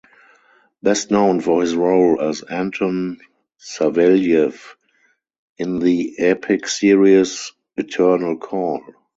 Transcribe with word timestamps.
Best 0.81 1.11
known 1.11 1.39
for 1.41 1.61
his 1.61 1.75
role 1.75 2.19
as 2.19 2.41
Anton 2.41 3.19
Savelyev 3.59 4.59
in 5.59 5.77
the 5.77 6.15
epic 6.17 6.67
series 6.67 7.51
Eternal 7.77 8.35
Call. 8.37 8.83